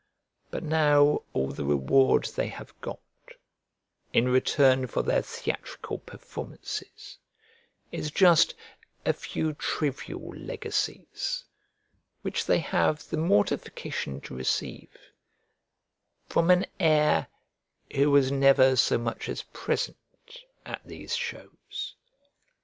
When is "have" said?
2.47-2.73, 12.57-13.11